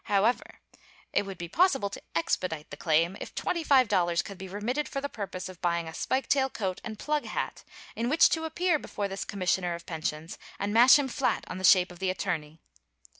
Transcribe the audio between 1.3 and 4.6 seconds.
be possible to "expedite" the claim, if $25 could be